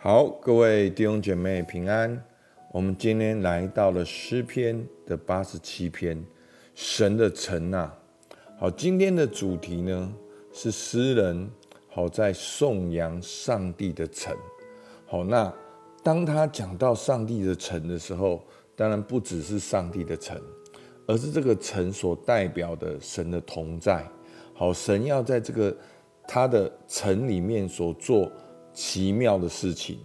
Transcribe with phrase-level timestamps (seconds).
[0.00, 2.24] 好，各位弟兄姐妹平安。
[2.70, 6.24] 我们今天来到了诗篇的八十七篇，
[6.72, 7.92] 神的城啊。
[8.60, 10.14] 好，今天的主题呢
[10.52, 11.50] 是诗人
[11.88, 14.32] 好在颂扬上帝的城。
[15.04, 15.52] 好，那
[16.04, 18.40] 当他讲到上帝的城的时候，
[18.76, 20.40] 当然不只是上帝的城，
[21.08, 24.08] 而是这个城所代表的神的同在。
[24.54, 25.76] 好，神要在这个
[26.24, 28.30] 他的城里面所做
[28.78, 29.98] 奇妙的事情。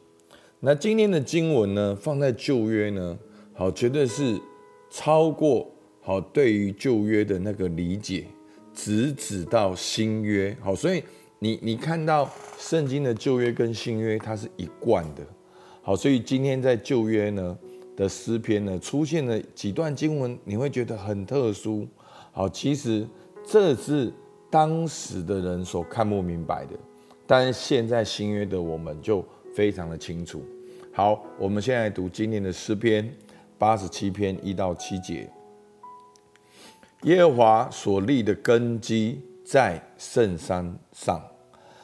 [0.59, 3.15] 那今天的经文呢，放在旧约呢，
[3.53, 4.41] 好，绝对是
[4.89, 5.69] 超过
[6.01, 8.25] 好对于旧约的那个理解，
[8.73, 10.57] 直指到新约。
[10.59, 11.03] 好，所以
[11.37, 12.27] 你你看到
[12.57, 15.23] 圣经的旧约跟新约，它是一贯的。
[15.83, 17.55] 好，所以今天在旧约呢
[17.95, 21.87] 的诗篇呢，出现了几段经文，你会觉得很特殊。
[22.31, 23.07] 好，其实
[23.45, 24.11] 这是。
[24.49, 26.77] 当时的人所看不明白的，
[27.25, 30.43] 但是现在新约的我们就非常的清楚。
[30.91, 33.11] 好，我们现在读今天的诗篇
[33.57, 35.29] 八十七篇一到七节。
[37.03, 41.21] 耶和华所立的根基在圣山上，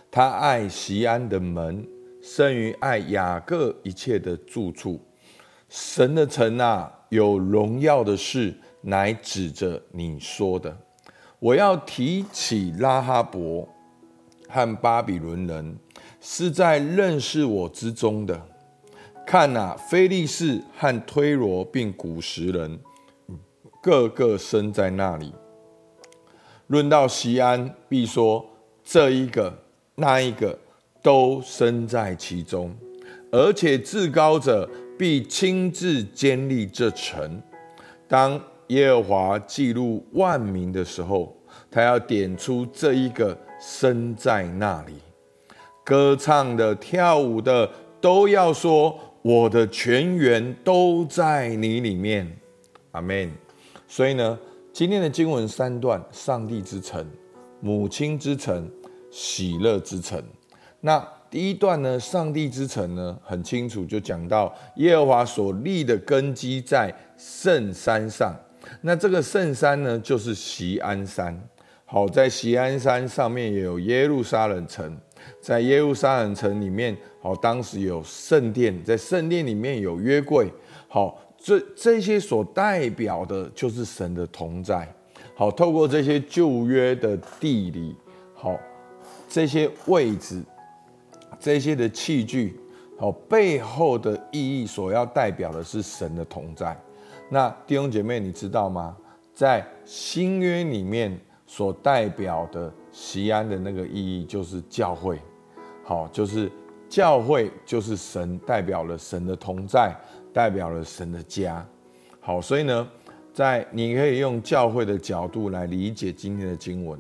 [0.10, 1.86] 他爱西安的门
[2.22, 5.00] 胜于爱雅各一切的住处。
[5.68, 10.76] 神的城啊，有荣耀的事乃指着你说的。
[11.40, 13.68] 我要提起拉哈伯
[14.50, 15.78] 和巴比伦人，
[16.20, 18.42] 是在认识我之中的。
[19.26, 22.80] 看哪，非利士和推罗并古实人，
[23.82, 25.32] 个个生在那里。
[26.68, 28.46] 论到西安，必说
[28.84, 29.56] 这一个
[29.96, 30.58] 那一个
[31.02, 32.76] 都生在其中，
[33.32, 37.42] 而且至高者必亲自建立这城。
[38.08, 41.36] 当耶和华记录万民的时候，
[41.70, 44.94] 他要点出这一个身在那里，
[45.84, 47.70] 歌唱的、跳舞的
[48.00, 52.40] 都要说：“我的全员都在你里面。”
[52.92, 53.32] 阿门。
[53.88, 54.38] 所以呢，
[54.72, 57.06] 今天的经文三段：上帝之城、
[57.60, 58.72] 母亲之城、
[59.12, 60.24] 喜乐之城。
[60.80, 68.34] 那第一段呢，上帝之城呢，很清楚就讲到耶和华所立的根基在圣山上。
[68.82, 71.40] 那这个圣山呢，就是锡安山。
[71.86, 74.96] 好，在锡安山上面也有耶路撒冷城，
[75.42, 80.52] 在耶路撒冷城里面，好，当时有圣殿，在圣殿里面有约柜。
[80.88, 84.88] 好，这这些所代表的就是神的同在。
[85.34, 87.96] 好，透过这些旧约的地理，
[88.36, 88.56] 好，
[89.28, 90.44] 这些位置，
[91.40, 92.60] 这些的器具，
[93.00, 96.80] 好，背后的意义所要代表的是神的同在。
[97.30, 98.98] 那弟兄姐妹，你知道吗？
[99.34, 105.20] 在新约里面所代表的西安的那个意义，就是教会。
[105.84, 106.52] 好，就是
[106.90, 109.96] 教会，就是神代表了神的同在，
[110.34, 111.64] 代表了神的家。
[112.20, 112.88] 好，所以呢，
[113.32, 117.00] 在你可以用教会的角度来理解今天的经文。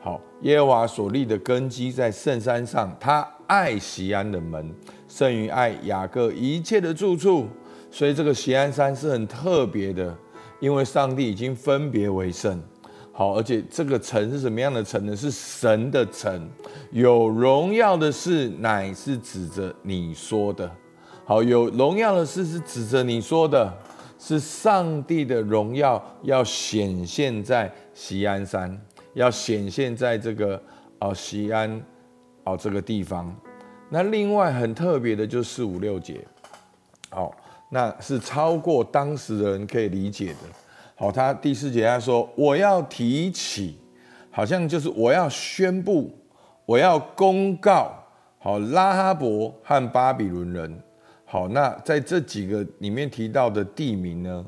[0.00, 4.74] 好，耶和华所立的根基在圣山上，他爱西安的门，
[5.06, 7.46] 胜于爱雅各一切的住处。
[7.90, 10.16] 所以这个锡安山是很特别的，
[10.60, 12.62] 因为上帝已经分别为圣。
[13.12, 15.16] 好，而且这个城是什么样的城呢？
[15.16, 16.48] 是神的城，
[16.92, 20.70] 有荣耀的事乃是指着你说的。
[21.24, 23.76] 好，有荣耀的事是指着你说的，
[24.20, 28.80] 是上帝的荣耀要显现在锡安山，
[29.14, 30.62] 要显现在这个
[31.00, 31.82] 啊锡安
[32.44, 33.34] 啊这个地方。
[33.90, 36.24] 那另外很特别的就是四五六节，
[37.10, 37.34] 好。
[37.70, 40.38] 那是超过当时的人可以理解的。
[40.94, 43.78] 好，他第四节他说：“我要提起，
[44.30, 46.10] 好像就是我要宣布，
[46.64, 47.92] 我要公告。”
[48.40, 50.82] 好，拉哈伯和巴比伦人。
[51.24, 54.44] 好，那在这几个里面提到的地名呢，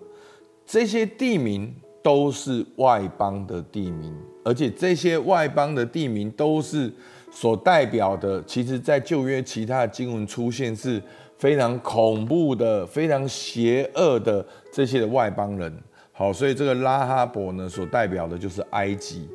[0.65, 6.91] 这些地名都是外邦的地名，而且这些外邦的地名都是
[7.31, 11.03] 所代表的，其实在旧约其他的经文出现是。
[11.41, 15.72] 非常恐怖的、非常邪恶的这些的外邦人，
[16.13, 19.27] 好，所以这个拉哈伯呢，所代表的就是埃及，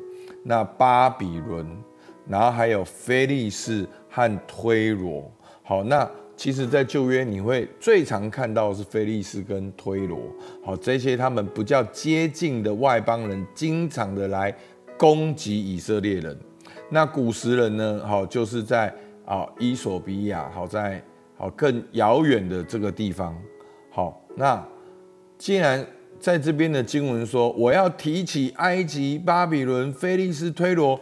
[0.44, 1.66] 那巴比伦，
[2.28, 5.28] 然后还有菲利士和推罗，
[5.64, 10.20] 好，那其实，在旧约你会最常看到的是菲利士跟推罗，
[10.64, 14.54] 好，这些他们比较接近的外邦人，经常的来
[14.96, 16.38] 攻击以色列人。
[16.88, 18.94] 那古时人呢，好，就是在
[19.24, 21.02] 啊伊索比亚，好在。
[21.36, 23.36] 好，更遥远的这个地方。
[23.90, 24.62] 好，那
[25.38, 25.86] 既然
[26.18, 30.98] 在这边的经文说，我要提起埃及、巴比伦、菲利斯、推罗，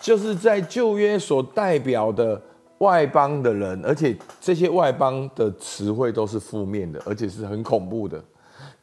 [0.00, 2.40] 就是在旧约所代表的
[2.78, 8.22] 外邦的人，而且这些外邦的词汇都是负面的，而且是很恐怖的。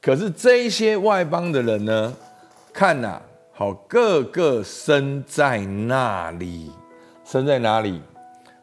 [0.01, 2.13] 可是这些外邦的人呢，
[2.71, 3.21] 看呐、啊，
[3.51, 6.71] 好，个个生在那里，
[7.23, 8.01] 生在哪里？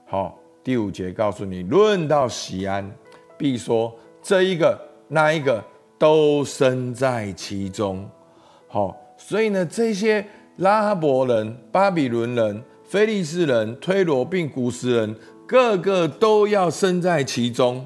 [0.07, 0.39] 好，
[0.69, 2.95] 第五节告诉你，论到西安，
[3.39, 4.79] 必说这一个
[5.09, 5.65] 那一个
[5.97, 8.07] 都身在其中。
[8.67, 10.23] 好，所以呢，这些
[10.57, 15.17] 拉伯人、巴比伦人、菲利士人、推罗并古实人，
[15.47, 17.83] 个个都要身在其中。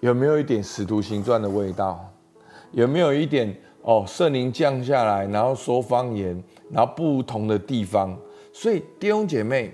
[0.00, 2.12] 有没有一点使徒行传的味道？
[2.72, 4.04] 有没有一点哦？
[4.06, 8.14] 圣灵降下来，然后说方言，然后不同的地方。
[8.52, 9.72] 所以弟兄姐妹，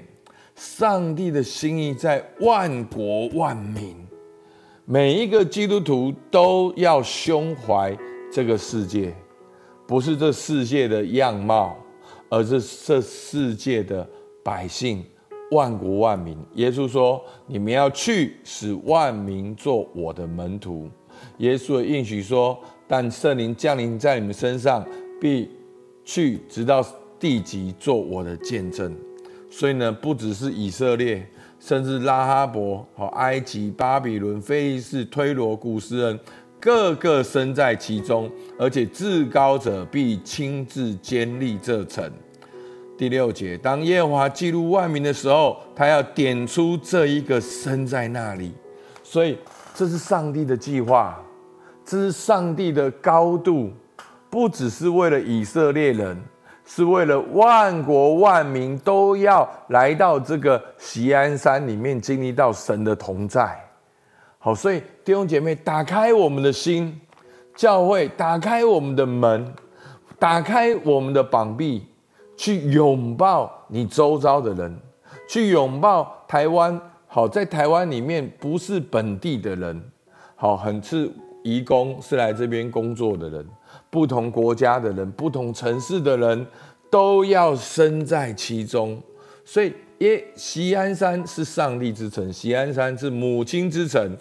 [0.57, 3.95] 上帝的心意在万国万民，
[4.85, 7.97] 每一个基督徒都要胸怀
[8.33, 9.15] 这个世界，
[9.87, 11.77] 不是这世界的样貌，
[12.29, 14.05] 而是这世界的
[14.43, 15.05] 百姓，
[15.53, 16.37] 万国万民。
[16.55, 20.91] 耶稣说：“你们要去，使万民做我的门徒。”
[21.39, 22.59] 耶稣的应许说。
[22.89, 24.87] 但圣灵降临在你们身上，
[25.21, 25.51] 必
[26.05, 26.81] 去直到
[27.19, 28.97] 地极做我的见证。
[29.59, 31.27] 所以呢，不只是以色列，
[31.59, 36.21] 甚至拉哈伯、和埃及、巴比伦、非利士、推罗、古斯人，
[36.61, 42.13] 个个身在其中，而且至高者必亲自监立这城。
[42.99, 48.53] 第六节，当耶和华记录万民的时候，他要点出这一个身在那里。
[49.03, 49.39] 所以
[49.75, 51.19] 这是上帝的计划。
[51.83, 53.71] 这是上帝的高度，
[54.29, 56.21] 不只是为了以色列人，
[56.67, 63.59] 是为了万国万民都要来到这个锡安山里面，经历到神的同在。
[64.39, 67.01] 好，所以弟兄姐妹，打开我们的心，
[67.55, 69.55] 教会打开我们的门，
[70.19, 71.87] 打开我们的膀臂，
[72.37, 74.77] 去拥抱你周遭的人，
[75.27, 76.79] 去拥抱台湾。
[77.07, 79.91] 好，在台湾里面不是本地的人，
[80.35, 81.11] 好，很是。
[81.43, 83.49] 移工是来这边工作的人，
[83.97, 86.47] 不同国家的人，不同城市的人，
[86.91, 89.01] 都要身在其中。
[89.43, 94.15] 所以，耶锡安山是上帝之城，锡安山是母亲之城，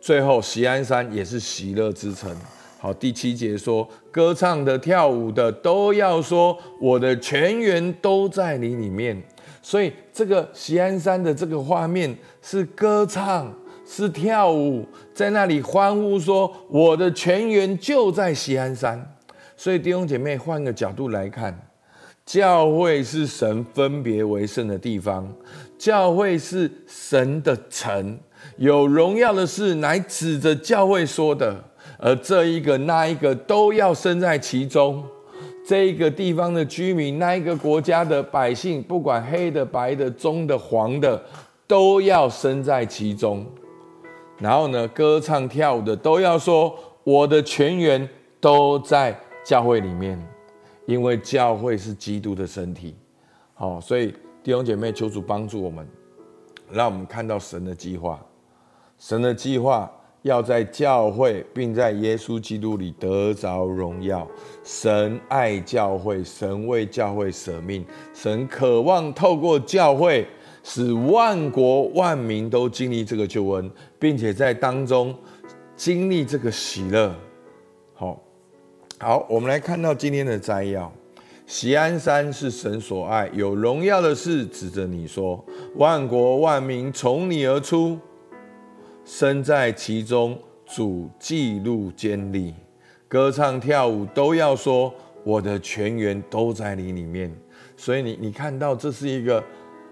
[0.00, 2.30] 最后锡安山也是喜乐之城。
[2.78, 9.20] 好，第七节说，歌唱的、跳舞的都要说，我的全员都在你里面。
[9.60, 13.52] 所以，这个锡安山的这个画面是歌唱。
[13.88, 14.84] 是跳舞，
[15.14, 19.00] 在那里欢呼说：“我的全员就在锡安山。”
[19.56, 21.58] 所以弟兄姐妹，换个角度来看，
[22.24, 25.32] 教会是神分别为圣的地方，
[25.78, 28.18] 教会是神的城，
[28.58, 31.64] 有荣耀的事乃指着教会说的，
[31.98, 35.04] 而这一个那一个都要身在其中。
[35.68, 41.20] 这一个地方的居民，那一个国家的百姓，不管黑的、白的、棕的、黄的，
[41.66, 43.44] 都要身在其中。
[44.38, 50.20] 然后呢，歌唱跳舞的都要说，我的全员都在教会里面，
[50.86, 52.96] 因为教会是基督的身体。
[53.54, 54.12] 好，所以
[54.42, 55.86] 弟兄姐妹，求主帮助我们，
[56.68, 58.20] 让我们看到神的计划。
[58.98, 59.88] 神的计划
[60.22, 64.26] 要在教会，并在耶稣基督里得着荣耀。
[64.64, 70.26] 神爱教会，神为教会舍命，神渴望透过教会。
[70.64, 73.70] 使万国万民都经历这个救恩，
[74.00, 75.16] 并且在当中
[75.76, 77.14] 经历这个喜乐。
[78.98, 80.90] 好，我们来看到今天的摘要：
[81.46, 87.98] 锡安山是神所爱，有荣耀的事指着你说，万国万民从你而出，
[89.04, 92.54] 身在其中，主记录坚立，
[93.06, 94.92] 歌唱跳舞都要说，
[95.24, 97.30] 我的全员都在你里面。
[97.76, 99.42] 所以你你看到这是一个。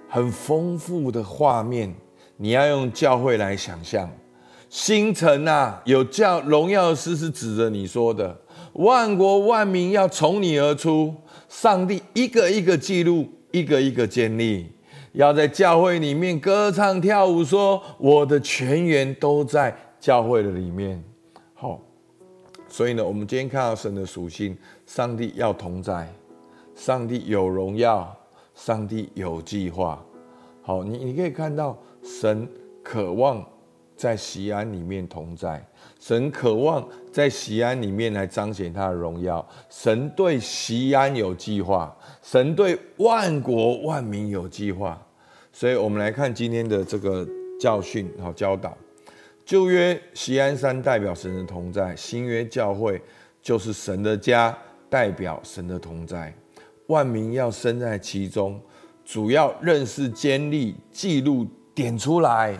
[0.07, 1.93] 很丰富的画面，
[2.37, 4.09] 你要用教会来想象。
[4.69, 8.39] 星辰啊，有叫荣耀的事是指着你说的，
[8.73, 11.14] 万国万民要从你而出，
[11.49, 14.66] 上帝一个一个记录，一个一个建立，
[15.12, 21.02] 要在教会里面歌唱跳舞，说我的全员都在教会的里面。
[21.54, 21.80] 好，
[22.68, 24.56] 所以呢，我们今天看到神的属性，
[24.87, 26.12] 上帝要同在，
[26.75, 28.14] 上帝有荣耀。
[28.56, 30.00] 上帝有计划，
[30.62, 32.49] 好，你你可以看到神
[32.85, 33.44] 渴望
[33.97, 35.65] 在西安里面同在，
[36.01, 39.47] 神渴望在西安里面来彰显他的荣耀。
[39.71, 45.01] 神对西安有计划，神对万国万民有计划。
[45.53, 47.27] 所以，我们来看今天的这个
[47.61, 48.77] 教训和教导。
[49.45, 53.01] 旧约西安山代表神的同在，新约教会
[53.41, 54.57] 就是神的家，
[54.91, 56.35] 代表神的同在。
[56.89, 58.61] 万民要生在其中，
[59.05, 62.59] 主要认识、坚立、记录点出来。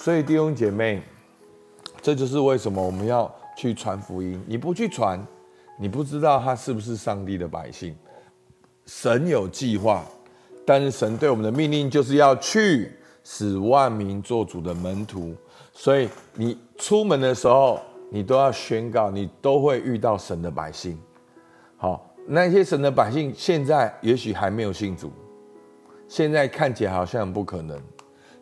[0.00, 1.02] 所以弟兄姐妹，
[2.00, 4.40] 这就是为什么我们要去传福音。
[4.46, 5.20] 你不去传，
[5.76, 7.96] 你不知道他是不是上帝的百姓。
[8.86, 10.04] 神有计划，
[10.64, 12.92] 但是神对我们的命令就是要去
[13.24, 15.34] 使万民做主的门徒。
[15.72, 20.96] 所以你出门的时候，你都要宣告，你都会遇到神的百姓。
[21.76, 25.10] 好，那些神的百姓现在也许还没有信主，
[26.06, 27.76] 现在看起来好像很不可能。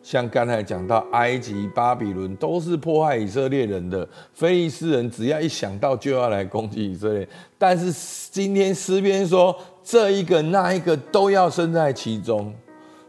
[0.07, 7.27] 像刚才讲到埃及、巴比伦都是迫害以色列人的，非利士人只要一想到就要来攻击以色列。
[7.57, 7.91] 但是
[8.31, 12.55] 今天诗篇说，这一个那一个都要身在其中，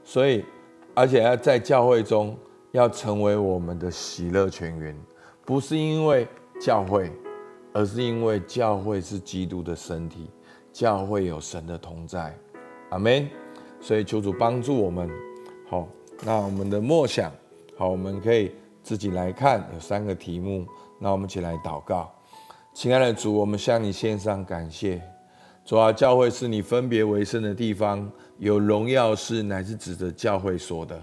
[0.03, 0.45] 所以
[0.93, 2.37] 而且要在教会中
[2.73, 4.93] 要成为我们的喜乐泉源，
[5.45, 6.27] 不是因为
[6.61, 7.09] 教会，
[7.73, 10.29] 而是因为教会是基督的身体，
[10.73, 12.37] 教会有神的同在，
[12.91, 13.25] 阿门。
[13.81, 15.09] 所以求主帮助我们，
[15.71, 15.87] 好。
[16.25, 17.33] 那我们的默想，
[17.77, 18.51] 好，我们可以
[18.83, 20.67] 自己来看，有三个题目。
[20.99, 22.13] 那我们一起来祷告，
[22.75, 25.01] 亲爱的主，我们向你献上感谢。
[25.65, 31.01] 主啊，教会是你分别为圣的地方，有荣耀是乃是指着教会说的。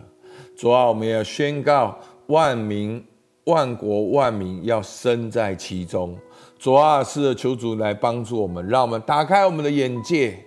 [0.58, 3.02] 主啊，我们要宣告万民、
[3.46, 6.18] 万国、万民要身在其中。
[6.60, 10.38] 主啊，是的，求主来帮助我们，让我们打开我们的眼界。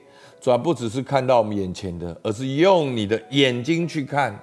[0.41, 4.39] 主啊，不只是看到我们眼前的，而是用你的眼睛去看。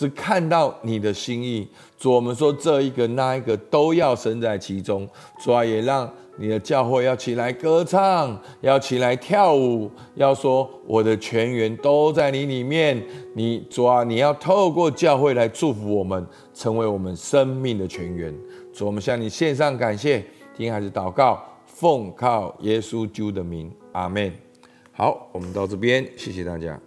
[0.00, 5.06] 是看到你的心意，主，我们说这一个那一个都要身在其中，
[5.44, 12.98] 主啊，也让你的教会要起来歌唱，要起来跳舞，要说我的全员都在你里面。
[13.34, 18.34] 你主啊，你要透过教会来祝福我们，成为我们生命的全员。
[18.72, 20.24] 主，我们向你献上感谢，
[20.56, 24.32] 听孩子祷告，奉靠耶稣基督的名，阿门。
[24.92, 26.80] 好，我们到这边，谢谢大家。